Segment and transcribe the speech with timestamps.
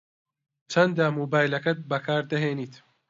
[0.71, 2.73] چەندە مۆبایلەکەت بەکار دەهێنیت؟